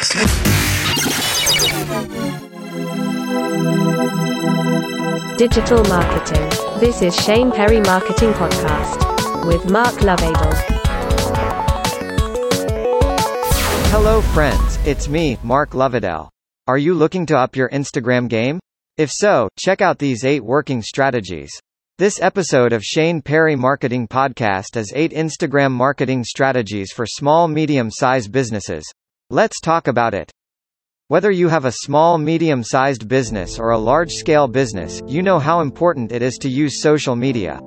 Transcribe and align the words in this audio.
Thanks. 0.00 0.38
Digital 5.36 5.84
Marketing. 5.84 6.48
This 6.80 7.02
is 7.02 7.16
Shane 7.16 7.50
Perry 7.50 7.80
Marketing 7.80 8.32
Podcast 8.32 9.46
with 9.46 9.68
Mark 9.70 9.94
Lovedale. 9.94 10.54
Hello, 13.90 14.20
friends. 14.20 14.78
It's 14.84 15.08
me, 15.08 15.38
Mark 15.42 15.70
Lovedale. 15.70 16.28
Are 16.66 16.78
you 16.78 16.94
looking 16.94 17.26
to 17.26 17.38
up 17.38 17.56
your 17.56 17.68
Instagram 17.70 18.28
game? 18.28 18.60
If 18.96 19.10
so, 19.10 19.48
check 19.58 19.80
out 19.80 19.98
these 19.98 20.24
eight 20.24 20.44
working 20.44 20.82
strategies. 20.82 21.50
This 21.98 22.20
episode 22.20 22.72
of 22.72 22.84
Shane 22.84 23.22
Perry 23.22 23.56
Marketing 23.56 24.06
Podcast 24.06 24.76
is 24.76 24.92
eight 24.94 25.12
Instagram 25.12 25.72
marketing 25.72 26.22
strategies 26.22 26.92
for 26.92 27.06
small 27.06 27.48
medium 27.48 27.90
sized 27.90 28.30
businesses. 28.30 28.84
Let's 29.30 29.60
talk 29.60 29.88
about 29.88 30.14
it. 30.14 30.32
Whether 31.08 31.30
you 31.30 31.48
have 31.48 31.66
a 31.66 31.82
small 31.82 32.16
medium 32.16 32.64
sized 32.64 33.08
business 33.08 33.58
or 33.58 33.72
a 33.72 33.78
large 33.78 34.10
scale 34.10 34.48
business, 34.48 35.02
you 35.06 35.20
know 35.20 35.38
how 35.38 35.60
important 35.60 36.12
it 36.12 36.22
is 36.22 36.38
to 36.38 36.48
use 36.48 36.80
social 36.80 37.14
media. 37.14 37.60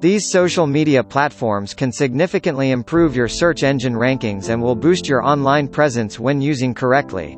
These 0.00 0.24
social 0.24 0.66
media 0.66 1.04
platforms 1.04 1.74
can 1.74 1.92
significantly 1.92 2.70
improve 2.70 3.14
your 3.14 3.28
search 3.28 3.62
engine 3.62 3.92
rankings 3.92 4.48
and 4.48 4.62
will 4.62 4.74
boost 4.74 5.06
your 5.06 5.22
online 5.22 5.68
presence 5.68 6.18
when 6.18 6.40
using 6.40 6.72
correctly. 6.72 7.36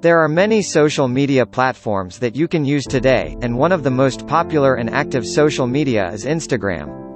There 0.00 0.18
are 0.20 0.28
many 0.28 0.62
social 0.62 1.08
media 1.08 1.44
platforms 1.44 2.18
that 2.20 2.36
you 2.36 2.48
can 2.48 2.64
use 2.64 2.86
today, 2.86 3.36
and 3.42 3.58
one 3.58 3.72
of 3.72 3.82
the 3.82 3.90
most 3.90 4.26
popular 4.26 4.76
and 4.76 4.88
active 4.88 5.26
social 5.26 5.66
media 5.66 6.10
is 6.10 6.24
Instagram. 6.24 7.07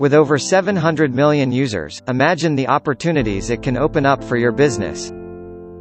With 0.00 0.14
over 0.14 0.38
700 0.38 1.14
million 1.14 1.52
users, 1.52 2.00
imagine 2.08 2.54
the 2.54 2.68
opportunities 2.68 3.50
it 3.50 3.60
can 3.60 3.76
open 3.76 4.06
up 4.06 4.24
for 4.24 4.38
your 4.38 4.50
business. 4.50 5.12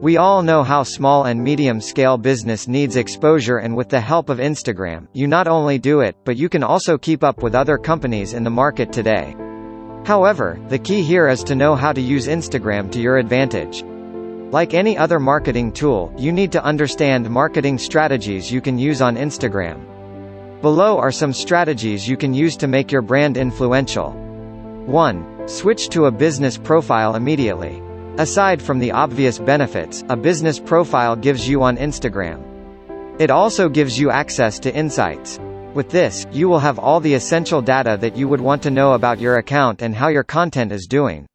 We 0.02 0.18
all 0.18 0.44
know 0.44 0.62
how 0.62 0.84
small 0.84 1.24
and 1.24 1.42
medium-scale 1.42 2.18
business 2.18 2.68
needs 2.68 2.98
exposure 2.98 3.60
and 3.60 3.78
with 3.78 3.88
the 3.88 4.02
help 4.02 4.28
of 4.28 4.40
Instagram, 4.40 5.08
you 5.14 5.26
not 5.26 5.48
only 5.48 5.80
do 5.80 6.02
it, 6.02 6.18
but 6.26 6.36
you 6.36 6.50
can 6.50 6.64
also 6.64 6.98
keep 6.98 7.24
up 7.24 7.42
with 7.42 7.56
other 7.56 7.78
companies 7.78 8.34
in 8.34 8.44
the 8.44 8.50
market 8.50 8.92
today. 8.92 9.38
However, 10.06 10.60
the 10.68 10.80
key 10.80 11.02
here 11.02 11.30
is 11.30 11.42
to 11.46 11.56
know 11.56 11.74
how 11.74 11.94
to 11.94 12.02
use 12.02 12.28
Instagram 12.28 12.92
to 12.92 13.00
your 13.00 13.20
advantage. 13.20 13.86
Like 14.52 14.74
any 14.74 14.98
other 14.98 15.22
marketing 15.22 15.72
tool, 15.72 16.14
you 16.18 16.34
need 16.34 16.52
to 16.52 16.64
understand 16.66 17.30
marketing 17.30 17.78
strategies 17.78 18.52
you 18.52 18.60
can 18.60 18.78
use 18.78 19.02
on 19.02 19.16
Instagram. 19.16 19.99
Below 20.62 20.98
are 20.98 21.12
some 21.12 21.32
strategies 21.32 22.06
you 22.06 22.18
can 22.18 22.34
use 22.34 22.58
to 22.58 22.68
make 22.68 22.92
your 22.92 23.02
brand 23.02 23.38
influential. 23.38 24.12
1. 24.12 25.48
Switch 25.48 25.88
to 25.88 26.08
a 26.08 26.12
business 26.12 26.58
profile 26.58 27.16
immediately. 27.16 27.82
Aside 28.18 28.62
from 28.62 28.78
the 28.78 28.92
obvious 28.92 29.40
benefits, 29.40 30.04
a 30.10 30.18
business 30.18 30.60
profile 30.60 31.16
gives 31.16 31.48
you 31.48 31.64
on 31.64 31.78
Instagram. 31.78 32.44
It 33.22 33.32
also 33.32 33.70
gives 33.70 33.98
you 33.98 34.12
access 34.12 34.60
to 34.60 34.76
insights. 34.76 35.40
With 35.74 35.90
this, 35.90 36.28
you 36.30 36.50
will 36.50 36.60
have 36.60 36.78
all 36.78 37.00
the 37.00 37.14
essential 37.14 37.62
data 37.62 37.98
that 38.02 38.18
you 38.18 38.28
would 38.28 38.42
want 38.42 38.62
to 38.64 38.70
know 38.70 38.96
about 38.96 39.22
your 39.22 39.38
account 39.38 39.82
and 39.82 39.96
how 39.96 40.10
your 40.10 40.26
content 40.26 40.74
is 40.74 40.88
doing. 40.88 41.26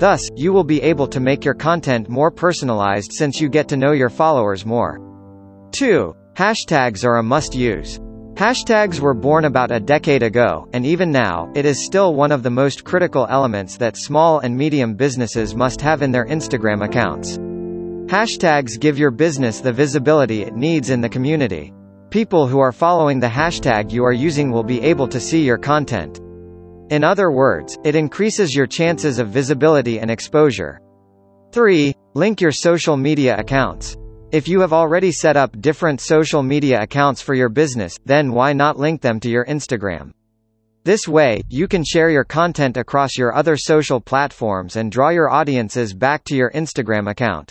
Thus, 0.00 0.28
you 0.34 0.52
will 0.52 0.64
be 0.64 0.82
able 0.82 1.06
to 1.06 1.20
make 1.20 1.44
your 1.44 1.54
content 1.54 2.08
more 2.08 2.32
personalized 2.32 3.12
since 3.12 3.40
you 3.40 3.48
get 3.48 3.68
to 3.68 3.76
know 3.76 3.92
your 3.92 4.10
followers 4.10 4.66
more. 4.66 4.98
2. 5.70 6.12
Hashtags 6.34 7.04
are 7.04 7.18
a 7.18 7.22
must-use. 7.22 8.00
Hashtags 8.38 9.00
were 9.00 9.14
born 9.14 9.46
about 9.46 9.72
a 9.72 9.80
decade 9.80 10.22
ago, 10.22 10.68
and 10.72 10.86
even 10.86 11.10
now, 11.10 11.50
it 11.56 11.66
is 11.66 11.84
still 11.84 12.14
one 12.14 12.30
of 12.30 12.44
the 12.44 12.50
most 12.50 12.84
critical 12.84 13.26
elements 13.28 13.76
that 13.78 13.96
small 13.96 14.38
and 14.38 14.56
medium 14.56 14.94
businesses 14.94 15.56
must 15.56 15.80
have 15.80 16.02
in 16.02 16.12
their 16.12 16.24
Instagram 16.24 16.84
accounts. 16.84 17.36
Hashtags 18.06 18.78
give 18.78 18.96
your 18.96 19.10
business 19.10 19.60
the 19.60 19.72
visibility 19.72 20.42
it 20.42 20.54
needs 20.54 20.90
in 20.90 21.00
the 21.00 21.08
community. 21.08 21.74
People 22.10 22.46
who 22.46 22.60
are 22.60 22.70
following 22.70 23.18
the 23.18 23.26
hashtag 23.26 23.90
you 23.90 24.04
are 24.04 24.12
using 24.12 24.52
will 24.52 24.62
be 24.62 24.80
able 24.82 25.08
to 25.08 25.18
see 25.18 25.44
your 25.44 25.58
content. 25.58 26.20
In 26.90 27.02
other 27.02 27.32
words, 27.32 27.76
it 27.82 27.96
increases 27.96 28.54
your 28.54 28.68
chances 28.68 29.18
of 29.18 29.30
visibility 29.30 29.98
and 29.98 30.12
exposure. 30.12 30.80
3. 31.50 31.92
Link 32.14 32.40
your 32.40 32.52
social 32.52 32.96
media 32.96 33.36
accounts. 33.36 33.96
If 34.30 34.46
you 34.46 34.60
have 34.60 34.74
already 34.74 35.10
set 35.10 35.38
up 35.38 35.58
different 35.58 36.02
social 36.02 36.42
media 36.42 36.82
accounts 36.82 37.22
for 37.22 37.32
your 37.32 37.48
business, 37.48 37.96
then 38.04 38.30
why 38.32 38.52
not 38.52 38.78
link 38.78 39.00
them 39.00 39.18
to 39.20 39.30
your 39.30 39.46
Instagram? 39.46 40.12
This 40.84 41.08
way, 41.08 41.40
you 41.48 41.66
can 41.66 41.82
share 41.82 42.10
your 42.10 42.24
content 42.24 42.76
across 42.76 43.16
your 43.16 43.34
other 43.34 43.56
social 43.56 44.02
platforms 44.02 44.76
and 44.76 44.92
draw 44.92 45.08
your 45.08 45.30
audiences 45.30 45.94
back 45.94 46.24
to 46.24 46.36
your 46.36 46.50
Instagram 46.50 47.10
account. 47.10 47.50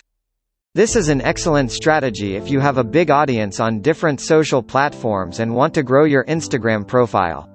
This 0.76 0.94
is 0.94 1.08
an 1.08 1.20
excellent 1.20 1.72
strategy 1.72 2.36
if 2.36 2.48
you 2.48 2.60
have 2.60 2.78
a 2.78 2.84
big 2.84 3.10
audience 3.10 3.58
on 3.58 3.80
different 3.80 4.20
social 4.20 4.62
platforms 4.62 5.40
and 5.40 5.52
want 5.52 5.74
to 5.74 5.82
grow 5.82 6.04
your 6.04 6.24
Instagram 6.26 6.86
profile. 6.86 7.50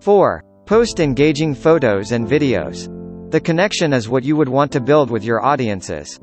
4. 0.00 0.44
Post 0.66 1.00
engaging 1.00 1.54
photos 1.54 2.12
and 2.12 2.28
videos. 2.28 2.90
The 3.30 3.40
connection 3.40 3.94
is 3.94 4.10
what 4.10 4.24
you 4.24 4.36
would 4.36 4.50
want 4.50 4.70
to 4.72 4.80
build 4.80 5.10
with 5.10 5.24
your 5.24 5.42
audiences. 5.42 6.20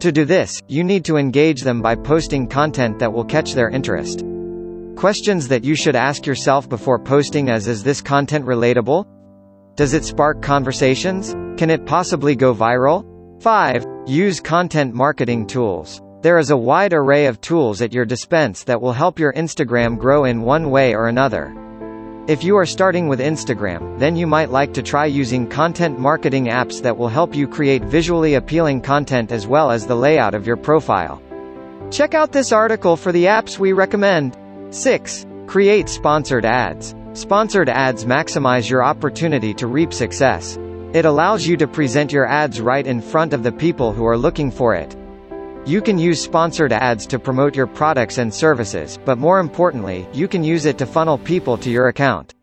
To 0.00 0.12
do 0.12 0.24
this, 0.24 0.62
you 0.68 0.84
need 0.84 1.04
to 1.06 1.16
engage 1.16 1.62
them 1.62 1.82
by 1.82 1.96
posting 1.96 2.46
content 2.46 3.00
that 3.00 3.12
will 3.12 3.24
catch 3.24 3.54
their 3.54 3.68
interest. 3.68 4.22
Questions 4.94 5.48
that 5.48 5.64
you 5.64 5.74
should 5.74 5.96
ask 5.96 6.24
yourself 6.24 6.68
before 6.68 7.00
posting 7.00 7.50
as 7.50 7.66
is 7.66 7.82
this 7.82 8.00
content 8.00 8.46
relatable? 8.46 9.06
Does 9.74 9.94
it 9.94 10.04
spark 10.04 10.40
conversations? 10.40 11.32
Can 11.58 11.68
it 11.68 11.84
possibly 11.84 12.36
go 12.36 12.54
viral? 12.54 13.04
5. 13.42 13.84
Use 14.06 14.38
content 14.38 14.94
marketing 14.94 15.48
tools. 15.48 16.00
There 16.22 16.38
is 16.38 16.50
a 16.50 16.56
wide 16.56 16.92
array 16.92 17.26
of 17.26 17.40
tools 17.40 17.82
at 17.82 17.92
your 17.92 18.04
dispense 18.04 18.62
that 18.64 18.80
will 18.80 18.92
help 18.92 19.18
your 19.18 19.32
Instagram 19.32 19.98
grow 19.98 20.24
in 20.24 20.42
one 20.42 20.70
way 20.70 20.94
or 20.94 21.08
another. 21.08 21.52
If 22.28 22.44
you 22.44 22.58
are 22.58 22.66
starting 22.66 23.08
with 23.08 23.20
Instagram, 23.20 23.98
then 23.98 24.14
you 24.14 24.26
might 24.26 24.50
like 24.50 24.74
to 24.74 24.82
try 24.82 25.06
using 25.06 25.48
content 25.48 25.98
marketing 25.98 26.48
apps 26.48 26.82
that 26.82 26.98
will 26.98 27.08
help 27.08 27.34
you 27.34 27.48
create 27.48 27.82
visually 27.82 28.34
appealing 28.34 28.82
content 28.82 29.32
as 29.32 29.46
well 29.46 29.70
as 29.70 29.86
the 29.86 29.94
layout 29.94 30.34
of 30.34 30.46
your 30.46 30.58
profile. 30.58 31.22
Check 31.90 32.12
out 32.12 32.30
this 32.30 32.52
article 32.52 32.98
for 32.98 33.12
the 33.12 33.24
apps 33.24 33.58
we 33.58 33.72
recommend. 33.72 34.36
6. 34.68 35.24
Create 35.46 35.88
sponsored 35.88 36.44
ads. 36.44 36.94
Sponsored 37.14 37.70
ads 37.70 38.04
maximize 38.04 38.68
your 38.68 38.84
opportunity 38.84 39.54
to 39.54 39.66
reap 39.66 39.94
success. 39.94 40.58
It 40.92 41.06
allows 41.06 41.46
you 41.46 41.56
to 41.56 41.66
present 41.66 42.12
your 42.12 42.26
ads 42.26 42.60
right 42.60 42.86
in 42.86 43.00
front 43.00 43.32
of 43.32 43.42
the 43.42 43.52
people 43.52 43.94
who 43.94 44.04
are 44.04 44.18
looking 44.18 44.50
for 44.50 44.74
it. 44.74 44.94
You 45.68 45.82
can 45.82 45.98
use 45.98 46.18
sponsored 46.18 46.72
ads 46.72 47.06
to 47.08 47.18
promote 47.18 47.54
your 47.54 47.66
products 47.66 48.16
and 48.16 48.32
services, 48.32 48.98
but 49.04 49.18
more 49.18 49.38
importantly, 49.38 50.08
you 50.14 50.26
can 50.26 50.42
use 50.42 50.64
it 50.64 50.78
to 50.78 50.86
funnel 50.86 51.18
people 51.18 51.58
to 51.58 51.68
your 51.68 51.88
account. 51.88 52.34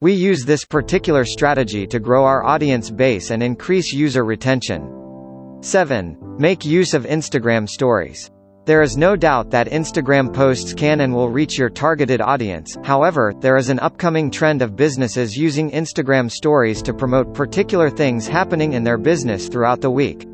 We 0.00 0.14
use 0.14 0.46
this 0.46 0.64
particular 0.64 1.26
strategy 1.26 1.86
to 1.86 2.00
grow 2.00 2.24
our 2.24 2.42
audience 2.42 2.88
base 2.90 3.30
and 3.32 3.42
increase 3.42 3.92
user 3.92 4.24
retention. 4.24 5.58
7. 5.60 6.16
Make 6.38 6.64
use 6.64 6.94
of 6.94 7.04
Instagram 7.04 7.68
stories. 7.68 8.30
There 8.64 8.80
is 8.80 8.96
no 8.96 9.14
doubt 9.14 9.50
that 9.50 9.68
Instagram 9.68 10.32
posts 10.32 10.72
can 10.72 11.02
and 11.02 11.14
will 11.14 11.28
reach 11.28 11.58
your 11.58 11.68
targeted 11.68 12.22
audience, 12.22 12.78
however, 12.82 13.34
there 13.40 13.58
is 13.58 13.68
an 13.68 13.80
upcoming 13.80 14.30
trend 14.30 14.62
of 14.62 14.74
businesses 14.74 15.36
using 15.36 15.70
Instagram 15.70 16.30
stories 16.30 16.80
to 16.80 16.94
promote 16.94 17.34
particular 17.34 17.90
things 17.90 18.26
happening 18.26 18.72
in 18.72 18.84
their 18.84 18.96
business 18.96 19.48
throughout 19.48 19.82
the 19.82 19.90
week. 19.90 20.26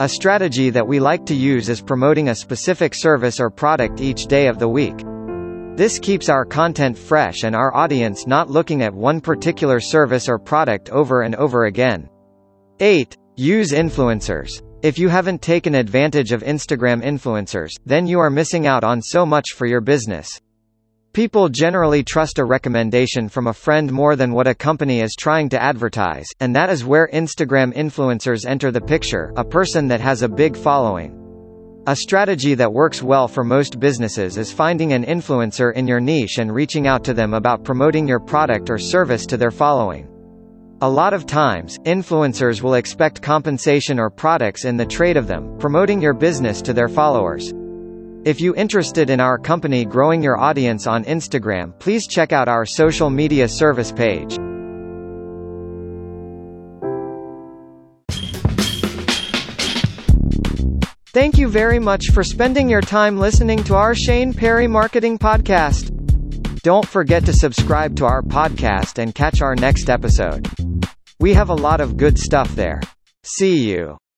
A 0.00 0.08
strategy 0.08 0.70
that 0.70 0.86
we 0.86 1.00
like 1.00 1.26
to 1.26 1.34
use 1.34 1.68
is 1.68 1.80
promoting 1.80 2.28
a 2.28 2.34
specific 2.36 2.94
service 2.94 3.40
or 3.40 3.50
product 3.50 4.00
each 4.00 4.26
day 4.26 4.46
of 4.46 4.60
the 4.60 4.68
week. 4.68 4.96
This 5.76 5.98
keeps 5.98 6.28
our 6.28 6.44
content 6.44 6.96
fresh 6.96 7.42
and 7.42 7.56
our 7.56 7.74
audience 7.74 8.24
not 8.24 8.48
looking 8.48 8.82
at 8.82 8.94
one 8.94 9.20
particular 9.20 9.80
service 9.80 10.28
or 10.28 10.38
product 10.38 10.88
over 10.90 11.22
and 11.22 11.34
over 11.34 11.64
again. 11.64 12.08
8. 12.78 13.16
Use 13.34 13.72
influencers. 13.72 14.62
If 14.82 15.00
you 15.00 15.08
haven't 15.08 15.42
taken 15.42 15.74
advantage 15.74 16.30
of 16.30 16.44
Instagram 16.44 17.02
influencers, 17.02 17.72
then 17.84 18.06
you 18.06 18.20
are 18.20 18.30
missing 18.30 18.68
out 18.68 18.84
on 18.84 19.02
so 19.02 19.26
much 19.26 19.54
for 19.56 19.66
your 19.66 19.80
business. 19.80 20.40
People 21.18 21.48
generally 21.48 22.04
trust 22.04 22.38
a 22.38 22.44
recommendation 22.44 23.28
from 23.28 23.48
a 23.48 23.52
friend 23.52 23.90
more 23.90 24.14
than 24.14 24.32
what 24.32 24.46
a 24.46 24.54
company 24.54 25.00
is 25.00 25.16
trying 25.18 25.48
to 25.48 25.60
advertise, 25.60 26.28
and 26.38 26.54
that 26.54 26.70
is 26.70 26.84
where 26.84 27.10
Instagram 27.12 27.74
influencers 27.74 28.46
enter 28.46 28.70
the 28.70 28.80
picture, 28.80 29.32
a 29.36 29.44
person 29.44 29.88
that 29.88 30.00
has 30.00 30.22
a 30.22 30.28
big 30.28 30.56
following. 30.56 31.82
A 31.88 31.96
strategy 31.96 32.54
that 32.54 32.72
works 32.72 33.02
well 33.02 33.26
for 33.26 33.42
most 33.42 33.80
businesses 33.80 34.36
is 34.36 34.52
finding 34.52 34.92
an 34.92 35.04
influencer 35.04 35.74
in 35.74 35.88
your 35.88 35.98
niche 35.98 36.38
and 36.38 36.54
reaching 36.54 36.86
out 36.86 37.02
to 37.02 37.14
them 37.14 37.34
about 37.34 37.64
promoting 37.64 38.06
your 38.06 38.20
product 38.20 38.70
or 38.70 38.78
service 38.78 39.26
to 39.26 39.36
their 39.36 39.50
following. 39.50 40.06
A 40.82 40.88
lot 40.88 41.14
of 41.14 41.26
times, 41.26 41.80
influencers 41.80 42.62
will 42.62 42.74
expect 42.74 43.22
compensation 43.22 43.98
or 43.98 44.08
products 44.08 44.64
in 44.64 44.76
the 44.76 44.86
trade 44.86 45.16
of 45.16 45.26
them, 45.26 45.58
promoting 45.58 46.00
your 46.00 46.14
business 46.14 46.62
to 46.62 46.72
their 46.72 46.86
followers. 46.88 47.52
If 48.24 48.40
you 48.40 48.54
interested 48.54 49.10
in 49.10 49.20
our 49.20 49.38
company 49.38 49.84
growing 49.84 50.22
your 50.22 50.38
audience 50.38 50.86
on 50.86 51.04
Instagram 51.04 51.78
please 51.78 52.06
check 52.06 52.32
out 52.32 52.48
our 52.48 52.66
social 52.66 53.10
media 53.10 53.48
service 53.48 53.92
page. 53.92 54.36
Thank 61.12 61.36
you 61.36 61.48
very 61.48 61.80
much 61.80 62.10
for 62.10 62.22
spending 62.22 62.68
your 62.68 62.80
time 62.80 63.18
listening 63.18 63.64
to 63.64 63.74
our 63.74 63.94
Shane 63.94 64.32
Perry 64.32 64.68
Marketing 64.68 65.18
Podcast. 65.18 65.90
Don't 66.62 66.86
forget 66.86 67.24
to 67.26 67.32
subscribe 67.32 67.96
to 67.96 68.04
our 68.04 68.22
podcast 68.22 68.98
and 69.02 69.12
catch 69.12 69.40
our 69.42 69.56
next 69.56 69.90
episode. 69.90 70.48
We 71.18 71.34
have 71.34 71.48
a 71.48 71.54
lot 71.54 71.80
of 71.80 71.96
good 71.96 72.18
stuff 72.18 72.54
there. 72.54 72.80
See 73.24 73.68
you. 73.68 73.98